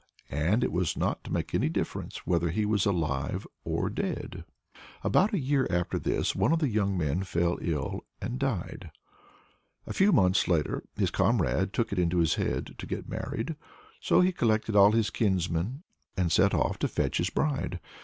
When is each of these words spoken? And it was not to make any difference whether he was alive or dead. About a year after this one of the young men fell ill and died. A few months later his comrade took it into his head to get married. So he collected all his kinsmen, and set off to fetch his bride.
And 0.31 0.63
it 0.63 0.71
was 0.71 0.97
not 0.97 1.23
to 1.25 1.31
make 1.31 1.53
any 1.53 1.69
difference 1.69 2.25
whether 2.25 2.49
he 2.49 2.65
was 2.65 2.87
alive 2.87 3.45
or 3.63 3.87
dead. 3.87 4.45
About 5.03 5.31
a 5.31 5.39
year 5.39 5.67
after 5.69 5.99
this 5.99 6.35
one 6.35 6.51
of 6.51 6.57
the 6.57 6.69
young 6.69 6.97
men 6.97 7.21
fell 7.21 7.59
ill 7.61 8.01
and 8.19 8.39
died. 8.39 8.89
A 9.85 9.93
few 9.93 10.11
months 10.11 10.47
later 10.47 10.81
his 10.95 11.11
comrade 11.11 11.71
took 11.71 11.91
it 11.91 11.99
into 11.99 12.17
his 12.17 12.33
head 12.33 12.73
to 12.79 12.87
get 12.87 13.07
married. 13.07 13.55
So 13.99 14.21
he 14.21 14.31
collected 14.31 14.75
all 14.75 14.91
his 14.93 15.11
kinsmen, 15.11 15.83
and 16.17 16.31
set 16.31 16.55
off 16.55 16.79
to 16.79 16.87
fetch 16.87 17.19
his 17.19 17.29
bride. 17.29 17.79